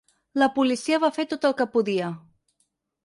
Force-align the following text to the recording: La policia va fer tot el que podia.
La 0.43 0.47
policia 0.55 0.99
va 1.05 1.11
fer 1.17 1.25
tot 1.35 1.47
el 1.51 1.55
que 1.61 1.71
podia. 1.77 2.09